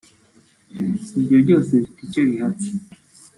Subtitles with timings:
[1.19, 2.69] ibyo byose bifite icyo bihatse